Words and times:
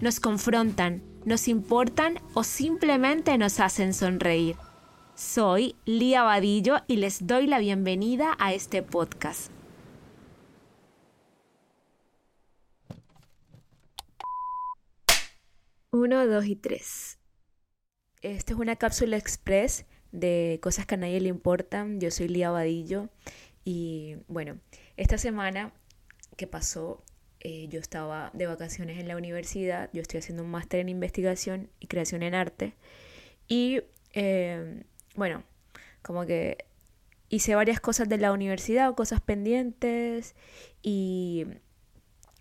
nos 0.00 0.20
confrontan, 0.20 1.02
nos 1.24 1.48
importan 1.48 2.18
o 2.34 2.44
simplemente 2.44 3.36
nos 3.38 3.60
hacen 3.60 3.94
sonreír. 3.94 4.56
Soy 5.14 5.76
Lía 5.84 6.22
Vadillo 6.22 6.78
y 6.88 6.96
les 6.96 7.26
doy 7.26 7.46
la 7.46 7.58
bienvenida 7.58 8.36
a 8.38 8.52
este 8.52 8.82
podcast. 8.82 9.50
Uno, 15.92 16.26
dos 16.26 16.46
y 16.46 16.56
tres. 16.56 17.20
Esta 18.20 18.52
es 18.52 18.58
una 18.58 18.74
cápsula 18.74 19.16
express 19.16 19.86
de 20.10 20.58
cosas 20.60 20.86
que 20.86 20.96
a 20.96 20.98
nadie 20.98 21.20
le 21.20 21.28
importan. 21.28 22.00
Yo 22.00 22.10
soy 22.10 22.26
Lía 22.26 22.50
Vadillo 22.50 23.10
y 23.64 24.16
bueno, 24.26 24.58
esta 24.96 25.18
semana 25.18 25.72
que 26.36 26.48
pasó, 26.48 27.04
eh, 27.44 27.68
yo 27.68 27.78
estaba 27.78 28.30
de 28.32 28.46
vacaciones 28.46 28.98
en 28.98 29.06
la 29.06 29.16
universidad, 29.16 29.90
yo 29.92 30.02
estoy 30.02 30.18
haciendo 30.18 30.42
un 30.42 30.50
máster 30.50 30.80
en 30.80 30.88
investigación 30.88 31.70
y 31.78 31.86
creación 31.86 32.22
en 32.22 32.34
arte 32.34 32.74
y 33.46 33.82
eh, 34.14 34.82
bueno, 35.14 35.44
como 36.02 36.26
que 36.26 36.64
hice 37.28 37.54
varias 37.54 37.80
cosas 37.80 38.08
de 38.08 38.18
la 38.18 38.32
universidad 38.32 38.88
o 38.88 38.96
cosas 38.96 39.20
pendientes 39.20 40.34
y 40.82 41.46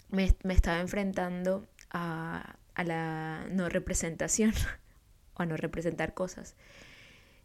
me, 0.09 0.33
estaba 0.49 0.79
enfrentando 0.79 1.67
a, 1.89 2.55
a 2.75 2.83
la 2.83 3.45
no 3.51 3.69
representación 3.69 4.53
o 5.33 5.41
a 5.41 5.45
no 5.45 5.57
representar 5.57 6.13
cosas. 6.13 6.55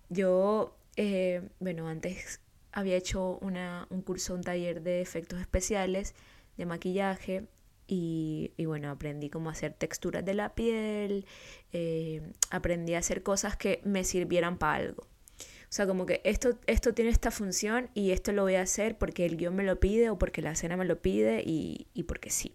Yo, 0.08 0.76
eh, 0.96 1.42
bueno, 1.60 1.88
antes 1.88 2.40
había 2.72 2.96
hecho 2.96 3.38
una, 3.40 3.86
un 3.90 4.02
curso, 4.02 4.34
un 4.34 4.42
taller 4.42 4.82
de 4.82 5.00
efectos 5.00 5.40
especiales, 5.40 6.14
de 6.58 6.66
maquillaje, 6.66 7.48
y, 7.90 8.52
bueno, 8.66 8.90
aprendí 8.90 9.30
cómo 9.30 9.48
hacer 9.48 9.72
texturas 9.72 10.22
de 10.22 10.34
la 10.34 10.54
piel, 10.54 11.24
eh, 11.72 12.20
aprendí 12.50 12.92
a 12.92 12.98
hacer 12.98 13.22
cosas 13.22 13.56
que 13.56 13.80
me 13.82 14.04
sirvieran 14.04 14.58
para 14.58 14.74
algo. 14.74 15.04
O 15.40 15.70
sea, 15.70 15.86
como 15.86 16.04
que 16.04 16.20
esto, 16.24 16.58
esto 16.66 16.92
tiene 16.92 17.10
esta 17.10 17.30
función 17.30 17.88
y 17.94 18.10
esto 18.10 18.32
lo 18.32 18.42
voy 18.42 18.56
a 18.56 18.62
hacer 18.62 18.98
porque 18.98 19.24
el 19.24 19.38
guion 19.38 19.56
me 19.56 19.64
lo 19.64 19.80
pide 19.80 20.10
o 20.10 20.18
porque 20.18 20.42
la 20.42 20.52
escena 20.52 20.76
me 20.76 20.84
lo 20.84 21.00
pide 21.00 21.42
y, 21.44 21.88
y 21.94 22.02
porque 22.02 22.30
sí. 22.30 22.54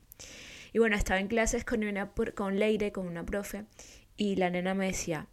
Y 0.72 0.80
bueno, 0.80 0.96
estaba 0.96 1.20
en 1.20 1.28
clases 1.28 1.66
con, 1.66 1.84
una, 1.84 2.12
con 2.36 2.60
Leire, 2.60 2.92
con 2.92 3.08
una 3.08 3.26
profe, 3.26 3.66
y 4.18 4.36
la 4.36 4.52
nena 4.52 4.76
me 4.76 4.88
decía, 4.88 5.28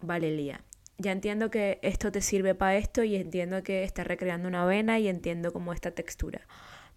vale, 0.00 0.34
Lía, 0.34 0.64
ya 0.98 1.12
entiendo 1.12 1.50
que 1.50 1.78
esto 1.82 2.12
te 2.12 2.20
sirve 2.20 2.54
para 2.54 2.76
esto 2.76 3.04
y 3.04 3.16
entiendo 3.16 3.62
que 3.62 3.84
estás 3.84 4.06
recreando 4.06 4.48
una 4.48 4.66
vena 4.66 4.98
y 4.98 5.08
entiendo 5.08 5.52
como 5.52 5.72
esta 5.72 5.92
textura. 5.92 6.46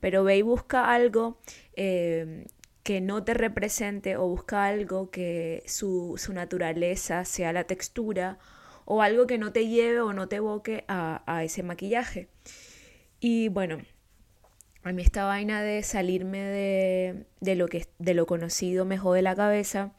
Pero 0.03 0.25
ve 0.25 0.35
y 0.35 0.41
busca 0.41 0.91
algo 0.93 1.37
eh, 1.77 2.45
que 2.83 2.99
no 2.99 3.23
te 3.23 3.33
represente 3.33 4.17
o 4.17 4.27
busca 4.27 4.65
algo 4.65 5.11
que 5.11 5.63
su, 5.65 6.19
naturaleza 6.33 7.23
sea 7.23 7.53
la 7.53 7.63
textura 7.63 8.37
o 8.83 9.01
algo 9.01 9.27
que 9.27 9.37
no 9.37 9.53
te 9.53 9.69
lleve 9.69 10.01
o 10.01 10.11
no 10.11 10.27
te 10.27 10.35
evoque 10.35 10.83
a, 10.89 11.41
ese 11.45 11.63
maquillaje. 11.63 12.27
Y 13.21 13.47
bueno, 13.47 13.77
a 14.83 14.91
mí 14.91 15.03
esta 15.03 15.23
vaina 15.23 15.61
de 15.61 15.81
salirme 15.83 16.39
de, 16.39 17.25
de, 17.39 17.55
lo 17.55 17.69
que, 17.69 17.87
de 17.97 18.13
lo 18.13 18.25
conocido 18.25 18.83
me 18.83 18.97
jode 18.97 19.21
la 19.21 19.37
cabeza 19.37 19.93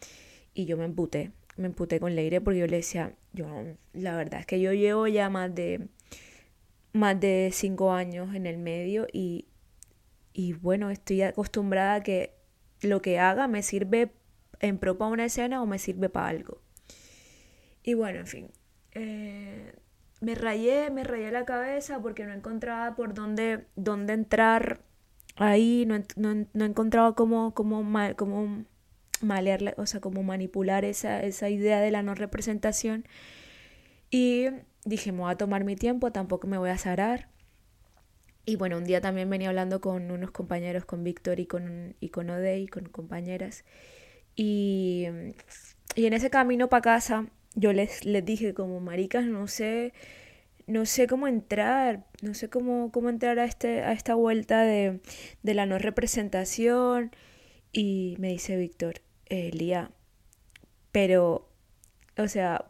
y 0.53 0.67
yo 0.67 0.77
me 0.77 0.85
emputé 0.85 1.33
me 1.57 1.69
emputé 1.69 1.99
con 1.99 2.15
Leire 2.15 2.43
porque 2.43 2.59
yo 2.59 2.67
le 2.67 2.77
decía, 2.77 3.15
yo 3.33 3.47
la 3.95 4.17
verdad 4.17 4.41
es 4.41 4.47
que 4.47 4.61
yo 4.61 4.75
llevo 4.75 5.07
ya 5.07 5.31
más 5.31 5.55
de 5.55 5.89
más 6.93 7.19
de 7.19 7.51
cinco 7.53 7.93
años 7.93 8.35
en 8.35 8.47
el 8.47 8.59
medio 8.59 9.07
y, 9.11 9.47
y 10.35 10.53
bueno, 10.53 10.91
estoy 10.91 11.23
acostumbrada 11.23 11.95
a 11.95 12.03
que 12.03 12.35
lo 12.83 13.01
que 13.01 13.19
haga 13.19 13.47
me 13.47 13.63
sirve 13.63 14.13
en 14.61 14.79
pro 14.79 14.99
para 14.99 15.11
una 15.11 15.25
escena 15.25 15.63
o 15.63 15.67
me 15.67 15.79
sirve 15.79 16.11
para 16.11 16.29
algo. 16.29 16.61
Y 17.85 17.95
bueno, 17.95 18.19
en 18.19 18.27
fin. 18.27 18.51
Eh, 18.93 19.73
me 20.21 20.35
rayé, 20.35 20.91
me 20.91 21.05
rayé 21.05 21.31
la 21.31 21.45
cabeza 21.45 22.01
porque 22.03 22.27
no 22.27 22.33
encontraba 22.33 22.97
por 22.97 23.15
dónde, 23.15 23.67
dónde 23.77 24.13
entrar 24.13 24.81
ahí, 25.37 25.85
no, 25.87 26.03
no, 26.17 26.47
no 26.53 26.65
encontraba 26.65 27.15
cómo, 27.15 27.55
cómo, 27.55 27.85
cómo 28.17 28.65
malearla, 29.21 29.75
o 29.77 29.87
sea, 29.87 30.01
como 30.01 30.23
manipular 30.23 30.85
esa, 30.85 31.23
esa 31.23 31.49
idea 31.49 31.81
de 31.81 31.93
la 31.93 32.03
no 32.03 32.15
representación. 32.15 33.07
Y 34.11 34.47
dije, 34.85 35.13
voy 35.13 35.31
a 35.31 35.37
tomar 35.37 35.65
mi 35.65 35.77
tiempo, 35.77 36.11
tampoco 36.11 36.49
me 36.49 36.59
voy 36.59 36.71
a 36.71 36.79
zarar. 36.79 37.29
Y 38.47 38.57
bueno, 38.57 38.77
un 38.77 38.85
día 38.85 39.01
también 39.01 39.31
venía 39.31 39.49
hablando 39.49 39.81
con 39.81 40.11
unos 40.11 40.31
compañeros, 40.31 40.85
con 40.85 41.03
Víctor 41.03 41.41
y 41.41 41.47
con, 41.47 41.97
y 42.01 42.11
con 42.11 42.29
Odey, 42.31 42.67
con 42.67 42.85
compañeras. 42.87 43.65
Y, 44.37 45.07
y 45.95 46.07
en 46.07 46.13
ese 46.13 46.31
camino 46.31 46.69
para 46.69 46.83
casa, 46.83 47.27
yo 47.55 47.73
les, 47.73 48.05
les 48.05 48.25
dije 48.25 48.53
como, 48.53 48.81
maricas, 48.81 49.25
no 49.25 49.47
sé, 49.49 49.95
no 50.67 50.85
sé 50.87 51.07
cómo 51.07 51.27
entrar, 51.29 52.07
no 52.21 52.35
sé 52.35 52.51
cómo, 52.51 52.91
cómo 52.93 53.09
entrar 53.09 53.39
a, 53.39 53.45
este, 53.45 53.83
a 53.83 53.93
esta 53.93 54.15
vuelta 54.15 54.63
de, 54.63 55.01
de 55.43 55.55
la 55.55 55.67
no 55.67 55.79
representación. 55.79 57.13
Y 57.73 58.17
me 58.19 58.29
dice 58.29 58.57
Víctor, 58.57 59.01
Lía, 59.31 59.91
pero, 60.93 61.49
o 62.17 62.29
sea, 62.29 62.67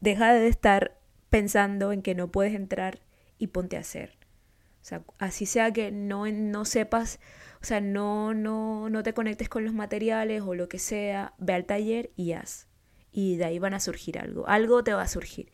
deja 0.00 0.32
de 0.32 0.48
estar 0.48 0.98
pensando 1.28 1.92
en 1.92 2.02
que 2.02 2.14
no 2.14 2.30
puedes 2.30 2.54
entrar 2.54 3.00
y 3.38 3.48
ponte 3.48 3.76
a 3.76 3.80
hacer. 3.80 4.17
O 4.82 4.84
sea, 4.84 5.02
así 5.18 5.46
sea 5.46 5.72
que 5.72 5.90
no, 5.90 6.26
no 6.26 6.64
sepas, 6.64 7.20
o 7.60 7.64
sea, 7.64 7.80
no, 7.80 8.34
no, 8.34 8.88
no 8.88 9.02
te 9.02 9.12
conectes 9.12 9.48
con 9.48 9.64
los 9.64 9.74
materiales 9.74 10.42
o 10.42 10.54
lo 10.54 10.68
que 10.68 10.78
sea, 10.78 11.34
ve 11.38 11.54
al 11.54 11.66
taller 11.66 12.10
y 12.16 12.32
haz. 12.32 12.68
Y 13.10 13.36
de 13.36 13.44
ahí 13.46 13.58
van 13.58 13.74
a 13.74 13.80
surgir 13.80 14.18
algo, 14.18 14.46
algo 14.48 14.84
te 14.84 14.94
va 14.94 15.02
a 15.02 15.08
surgir. 15.08 15.50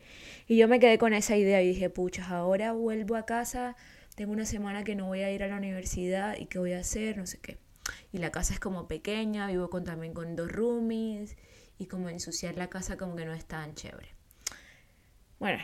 Y 0.47 0.57
yo 0.57 0.67
me 0.67 0.79
quedé 0.79 0.97
con 0.97 1.13
esa 1.13 1.35
idea 1.37 1.61
y 1.61 1.67
dije, 1.69 1.89
puchas, 1.89 2.29
ahora 2.29 2.73
vuelvo 2.73 3.15
a 3.15 3.25
casa, 3.25 3.75
tengo 4.15 4.31
una 4.31 4.45
semana 4.45 4.83
que 4.83 4.95
no 4.95 5.07
voy 5.07 5.21
a 5.21 5.31
ir 5.31 5.43
a 5.43 5.47
la 5.47 5.57
universidad 5.57 6.37
y 6.37 6.45
qué 6.45 6.59
voy 6.59 6.73
a 6.73 6.79
hacer, 6.79 7.17
no 7.17 7.25
sé 7.25 7.39
qué 7.39 7.57
y 8.11 8.17
la 8.17 8.31
casa 8.31 8.53
es 8.53 8.59
como 8.59 8.87
pequeña, 8.87 9.47
vivo 9.47 9.69
con, 9.69 9.83
también 9.83 10.13
con 10.13 10.35
dos 10.35 10.51
roomies 10.51 11.35
y 11.77 11.87
como 11.87 12.09
ensuciar 12.09 12.55
la 12.55 12.69
casa 12.69 12.97
como 12.97 13.15
que 13.15 13.25
no 13.25 13.33
es 13.33 13.45
tan 13.45 13.75
chévere. 13.75 14.15
Bueno, 15.39 15.59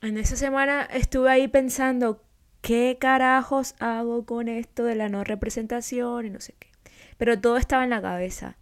en 0.00 0.18
esa 0.18 0.36
semana 0.36 0.84
estuve 0.84 1.30
ahí 1.30 1.48
pensando 1.48 2.24
qué 2.62 2.96
carajos 2.98 3.74
hago 3.78 4.24
con 4.24 4.48
esto 4.48 4.84
de 4.84 4.94
la 4.94 5.08
no 5.08 5.24
representación 5.24 6.26
y 6.26 6.30
no 6.30 6.40
sé 6.40 6.54
qué. 6.58 6.68
Pero 7.18 7.38
todo 7.38 7.58
estaba 7.58 7.84
en 7.84 7.90
la 7.90 8.00
cabeza. 8.00 8.56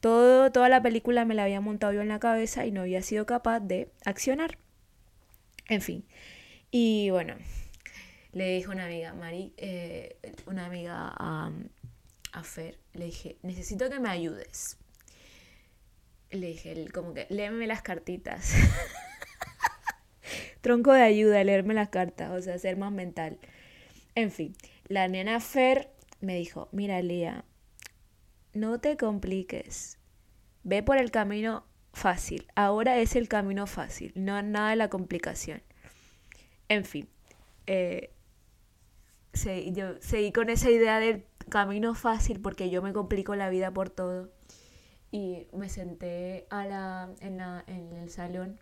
Todo, 0.00 0.52
toda 0.52 0.68
la 0.68 0.80
película 0.80 1.24
me 1.24 1.34
la 1.34 1.42
había 1.42 1.60
montado 1.60 1.92
yo 1.92 2.00
en 2.00 2.08
la 2.08 2.20
cabeza 2.20 2.64
y 2.64 2.70
no 2.70 2.82
había 2.82 3.02
sido 3.02 3.26
capaz 3.26 3.58
de 3.58 3.90
accionar. 4.04 4.58
En 5.68 5.82
fin. 5.82 6.04
Y 6.70 7.10
bueno, 7.10 7.34
le 8.32 8.54
dijo 8.54 8.70
una 8.70 8.86
amiga, 8.86 9.12
Mari, 9.14 9.52
eh, 9.56 10.16
una 10.46 10.66
amiga 10.66 11.12
a 11.18 11.50
a 12.32 12.42
Fer, 12.42 12.78
le 12.94 13.06
dije, 13.06 13.36
necesito 13.42 13.88
que 13.90 14.00
me 14.00 14.10
ayudes. 14.10 14.76
Le 16.30 16.48
dije, 16.48 16.86
como 16.92 17.14
que, 17.14 17.26
léeme 17.30 17.66
las 17.66 17.82
cartitas. 17.82 18.54
Tronco 20.60 20.92
de 20.92 21.02
ayuda, 21.02 21.42
leerme 21.44 21.74
las 21.74 21.88
cartas, 21.88 22.30
o 22.32 22.42
sea, 22.42 22.58
ser 22.58 22.76
más 22.76 22.92
mental. 22.92 23.38
En 24.14 24.30
fin, 24.30 24.54
la 24.88 25.06
nena 25.08 25.40
Fer 25.40 25.90
me 26.20 26.36
dijo, 26.36 26.68
mira 26.72 27.00
Lía, 27.02 27.44
no 28.52 28.80
te 28.80 28.96
compliques. 28.96 29.98
Ve 30.64 30.82
por 30.82 30.98
el 30.98 31.10
camino 31.10 31.64
fácil. 31.92 32.46
Ahora 32.54 32.98
es 32.98 33.16
el 33.16 33.28
camino 33.28 33.66
fácil, 33.66 34.12
no 34.14 34.40
nada 34.42 34.70
de 34.70 34.76
la 34.76 34.90
complicación. 34.90 35.62
En 36.68 36.84
fin, 36.84 37.08
eh, 37.66 38.12
yo 39.72 40.00
seguí 40.00 40.32
con 40.32 40.50
esa 40.50 40.70
idea 40.70 40.98
del 40.98 41.24
camino 41.48 41.94
fácil 41.94 42.40
porque 42.40 42.70
yo 42.70 42.82
me 42.82 42.92
complico 42.92 43.34
la 43.36 43.50
vida 43.50 43.72
por 43.72 43.90
todo. 43.90 44.32
Y 45.10 45.46
me 45.52 45.68
senté 45.68 46.46
a 46.50 46.66
la, 46.66 47.14
en, 47.20 47.38
la, 47.38 47.64
en 47.66 47.94
el 47.94 48.10
salón 48.10 48.58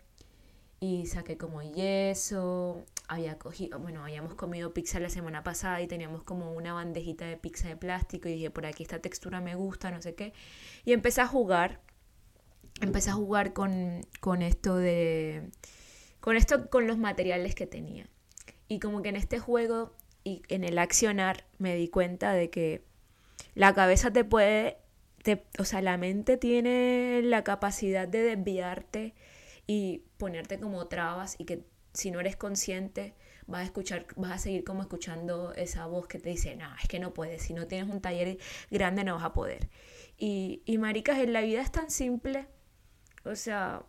y 0.79 1.05
saqué 1.07 1.37
como 1.37 1.61
yeso, 1.61 2.83
había 3.07 3.37
cogido, 3.39 3.79
bueno, 3.79 4.03
habíamos 4.03 4.35
comido 4.35 4.73
pizza 4.73 4.99
la 4.99 5.09
semana 5.09 5.43
pasada 5.43 5.81
y 5.81 5.87
teníamos 5.87 6.23
como 6.23 6.51
una 6.53 6.73
bandejita 6.73 7.25
de 7.25 7.37
pizza 7.37 7.67
de 7.67 7.75
plástico 7.75 8.29
y 8.29 8.33
dije, 8.33 8.51
por 8.51 8.65
aquí 8.65 8.83
esta 8.83 8.99
textura 8.99 9.41
me 9.41 9.55
gusta, 9.55 9.91
no 9.91 10.01
sé 10.01 10.13
qué. 10.15 10.33
Y 10.85 10.93
empecé 10.93 11.21
a 11.21 11.27
jugar 11.27 11.81
empecé 12.81 13.09
a 13.09 13.13
jugar 13.13 13.53
con, 13.53 14.05
con 14.19 14.41
esto 14.41 14.75
de... 14.75 15.49
Con 16.19 16.35
esto, 16.35 16.69
con 16.69 16.87
los 16.87 16.97
materiales 16.97 17.55
que 17.55 17.67
tenía. 17.67 18.09
Y 18.67 18.79
como 18.79 19.01
que 19.01 19.09
en 19.09 19.15
este 19.15 19.39
juego 19.39 19.93
y 20.23 20.41
en 20.49 20.63
el 20.63 20.77
accionar 20.77 21.45
me 21.57 21.75
di 21.75 21.87
cuenta 21.87 22.33
de 22.33 22.49
que 22.49 22.83
la 23.55 23.73
cabeza 23.73 24.11
te 24.11 24.25
puede, 24.25 24.77
o 25.57 25.63
sea, 25.63 25.81
la 25.81 25.97
mente 25.97 26.35
tiene 26.35 27.21
la 27.23 27.43
capacidad 27.43 28.07
de 28.07 28.23
desviarte 28.23 29.13
y 29.67 30.05
ponerte 30.17 30.59
como 30.59 30.87
trabas 30.87 31.35
y 31.37 31.45
que 31.45 31.65
si 31.93 32.09
no 32.11 32.19
eres 32.19 32.35
consciente 32.35 33.15
vas 33.47 33.61
a 33.61 33.65
escuchar, 33.65 34.07
vas 34.15 34.31
a 34.31 34.37
seguir 34.37 34.63
como 34.63 34.81
escuchando 34.81 35.53
esa 35.53 35.85
voz 35.85 36.07
que 36.07 36.19
te 36.19 36.29
dice, 36.29 36.55
no, 36.55 36.67
es 36.81 36.87
que 36.87 36.99
no 36.99 37.13
puedes, 37.13 37.43
si 37.43 37.53
no 37.53 37.67
tienes 37.67 37.93
un 37.93 38.01
taller 38.01 38.37
grande 38.69 39.03
no 39.03 39.15
vas 39.15 39.23
a 39.23 39.33
poder. 39.33 39.69
Y, 40.17 40.63
y 40.65 40.77
maricas, 40.77 41.19
en 41.19 41.33
la 41.33 41.41
vida 41.41 41.61
es 41.61 41.71
tan 41.71 41.89
simple, 41.89 42.47
o 43.23 43.35
sea, 43.35 43.85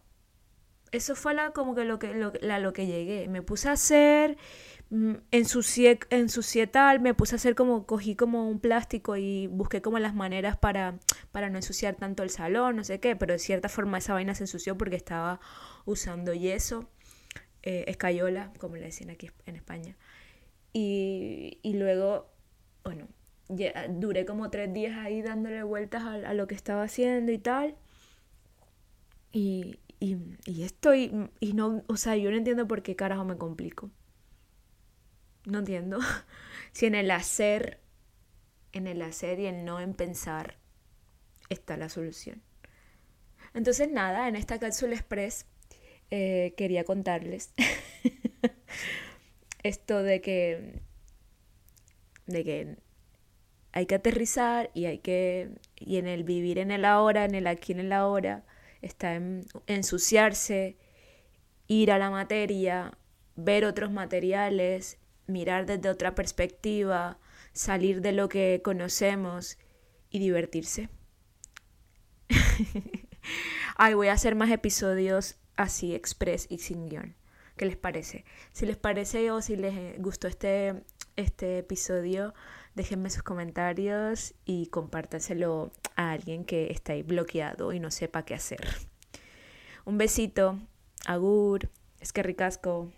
eso 0.93 1.15
fue 1.17 1.35
la, 1.35 1.51
como 1.51 1.75
que 1.75 1.85
lo 1.85 1.99
que, 1.99 2.15
lo, 2.15 2.33
la, 2.41 2.59
lo 2.59 2.73
que 2.73 2.87
llegué. 2.87 3.29
Me 3.29 3.43
puse 3.43 3.69
a 3.69 3.73
hacer, 3.73 4.37
mm, 4.91 5.15
ensucié, 5.31 5.99
ensucié 6.11 6.67
tal, 6.67 7.01
me 7.01 7.15
puse 7.15 7.35
a 7.35 7.37
hacer 7.37 7.55
como, 7.55 7.87
cogí 7.87 8.17
como 8.17 8.49
un 8.49 8.61
plástico 8.61 9.17
y 9.17 9.47
busqué 9.49 9.83
como 9.83 9.99
las 9.99 10.15
maneras 10.15 10.57
para, 10.57 10.99
para 11.33 11.51
no 11.51 11.59
ensuciar 11.59 11.97
tanto 11.97 12.23
el 12.23 12.31
salón, 12.31 12.77
no 12.77 12.85
sé 12.85 13.01
qué, 13.01 13.17
pero 13.17 13.33
de 13.33 13.39
cierta 13.39 13.69
forma 13.69 13.99
esa 13.99 14.15
vaina 14.15 14.35
se 14.35 14.45
ensució 14.45 14.77
porque 14.77 14.97
estaba 14.97 15.41
usando 15.85 16.35
yeso, 16.35 16.89
eh, 17.63 17.85
escayola, 17.89 18.53
como 18.59 18.77
le 18.77 18.87
decían 18.87 19.11
aquí 19.11 19.31
en 19.47 19.57
España. 19.57 19.97
Y, 20.73 21.59
y 21.63 21.75
luego, 21.75 22.31
bueno, 22.85 23.09
duré 23.91 24.27
como 24.27 24.51
tres 24.51 24.73
días 24.73 24.99
ahí 24.99 25.23
dándole 25.23 25.63
vueltas 25.63 26.03
a, 26.03 26.15
a 26.15 26.35
lo 26.35 26.47
que 26.47 26.55
estaba 26.55 26.83
haciendo 26.83 27.33
y 27.33 27.39
tal. 27.39 27.77
Y, 29.33 29.79
y, 30.01 30.17
y 30.45 30.63
estoy, 30.63 31.31
y 31.41 31.53
no, 31.55 31.83
o 31.87 31.97
sea, 31.97 32.17
yo 32.17 32.31
no 32.31 32.37
entiendo 32.37 32.69
por 32.69 32.83
qué 32.83 32.97
carajo 32.97 33.25
me 33.25 33.37
complico. 33.37 33.91
No 35.45 35.61
entiendo. 35.61 35.99
si 36.73 36.87
en 36.87 36.95
el 36.95 37.11
hacer, 37.11 37.81
en 38.73 38.87
el 38.87 39.03
hacer 39.03 39.41
y 39.41 39.47
en 39.47 39.65
no 39.65 39.81
en 39.81 39.95
pensar 39.95 40.59
está 41.49 41.77
la 41.77 41.89
solución. 41.89 42.43
Entonces 43.55 43.91
nada, 43.91 44.29
en 44.29 44.37
esta 44.37 44.59
cápsula 44.59 44.95
express 44.95 45.47
eh, 46.11 46.55
quería 46.57 46.85
contarles 46.85 47.53
esto 49.63 50.03
de 50.03 50.21
que, 50.21 50.83
de 52.27 52.45
que 52.45 52.77
hay 53.73 53.87
que 53.87 53.95
aterrizar 53.95 54.71
y 54.75 54.87
hay 54.87 54.99
que, 54.99 55.51
y 55.77 55.97
en 55.97 56.07
el 56.07 56.25
vivir 56.25 56.59
en 56.59 56.71
el 56.71 56.85
ahora, 56.85 57.25
en 57.25 57.35
el 57.35 57.47
aquí 57.47 57.73
en 57.73 57.81
el 57.81 57.93
ahora, 57.93 58.45
está 58.83 59.15
en 59.15 59.47
ensuciarse, 59.67 60.77
ir 61.67 61.93
a 61.93 61.99
la 61.99 62.11
materia, 62.11 62.97
ver 63.37 63.65
otros 63.65 63.91
materiales, 63.91 64.99
mirar 65.27 65.67
desde 65.67 65.91
otra 65.91 66.15
perspectiva, 66.15 67.19
salir 67.53 68.01
de 68.01 68.13
lo 68.13 68.29
que 68.29 68.61
conocemos 68.65 69.59
y 70.11 70.19
divertirse. 70.19 70.89
Ay, 73.77 73.95
voy 73.95 74.09
a 74.09 74.13
hacer 74.15 74.35
más 74.35 74.51
episodios 74.51 75.37
así, 75.57 75.95
express 75.95 76.47
y 76.49 76.59
sin 76.59 76.89
guion. 76.89 77.17
¿Qué 77.57 77.67
les 77.67 77.77
parece? 77.77 78.25
Si 78.53 78.67
les 78.67 78.77
parece 78.77 79.31
o 79.31 79.43
si 79.43 79.57
les 79.57 80.01
gustó 80.01 80.29
este, 80.29 80.85
este 81.19 81.59
episodio, 81.59 82.33
déjenme 82.77 83.11
sus 83.11 83.25
comentarios 83.25 84.35
y 84.45 84.69
compártanselo 84.69 85.73
a 85.97 86.13
alguien 86.13 86.45
que 86.45 86.71
está 86.71 86.93
ahí 86.93 87.03
bloqueado 87.03 87.73
y 87.73 87.81
no 87.81 87.91
sepa 87.91 88.25
qué 88.25 88.35
hacer. 88.35 88.65
Un 89.85 89.99
besito, 89.99 90.59
agur, 91.07 91.71
es 92.01 92.13
que 92.13 92.23
ricasco. 92.23 92.93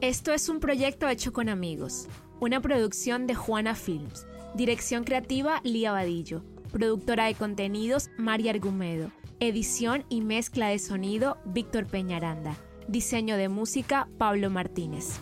Esto 0.00 0.32
es 0.32 0.48
un 0.48 0.60
proyecto 0.60 1.08
hecho 1.08 1.34
con 1.34 1.50
amigos, 1.50 2.08
una 2.40 2.62
producción 2.62 3.26
de 3.26 3.34
Juana 3.34 3.74
Films, 3.74 4.26
dirección 4.54 5.04
creativa 5.04 5.60
Lía 5.62 5.92
Vadillo, 5.92 6.42
productora 6.72 7.26
de 7.26 7.34
contenidos 7.34 8.08
María 8.16 8.52
Argumedo, 8.52 9.10
edición 9.40 10.06
y 10.08 10.22
mezcla 10.22 10.68
de 10.68 10.78
sonido 10.78 11.36
Víctor 11.44 11.86
Peñaranda, 11.86 12.56
diseño 12.88 13.36
de 13.36 13.48
música 13.48 14.08
Pablo 14.18 14.50
Martínez. 14.50 15.20